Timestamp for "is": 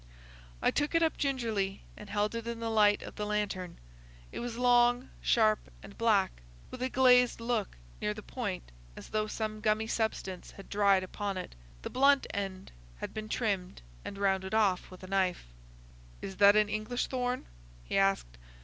16.19-16.37